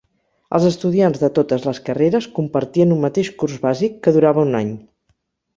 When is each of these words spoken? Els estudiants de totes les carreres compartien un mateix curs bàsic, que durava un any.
Els 0.59 0.63
estudiants 0.69 1.19
de 1.23 1.29
totes 1.35 1.67
les 1.69 1.81
carreres 1.89 2.29
compartien 2.39 2.97
un 2.97 3.05
mateix 3.07 3.31
curs 3.43 3.61
bàsic, 3.67 4.01
que 4.09 4.15
durava 4.19 4.49
un 4.51 4.63
any. 4.65 4.77